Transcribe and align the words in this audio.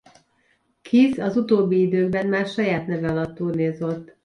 Keith 0.83 1.19
az 1.23 1.37
utóbbi 1.37 1.81
időkben 1.81 2.27
már 2.27 2.47
saját 2.47 2.87
neve 2.87 3.09
alatt 3.09 3.35
turnézott. 3.35 4.15